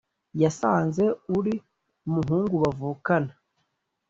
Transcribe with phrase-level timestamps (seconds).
[0.43, 1.03] yasanze
[1.37, 1.53] uri
[2.13, 3.33] muhungu bavukana